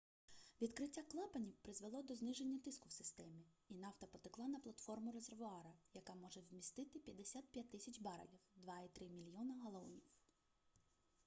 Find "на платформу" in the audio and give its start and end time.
4.47-5.11